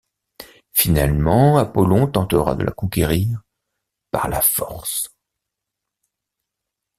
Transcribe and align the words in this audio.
Finalement, 0.73 1.59
Apollon 1.59 2.07
tentera 2.07 2.55
de 2.55 2.63
la 2.63 2.71
conquérir 2.71 3.43
par 4.09 4.29
la 4.29 4.41
force. 4.41 5.09